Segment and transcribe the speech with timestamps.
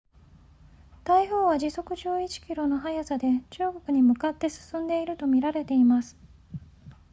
[1.03, 6.17] 台風は時速11 km の速さで中国に向かって進んでいると見られています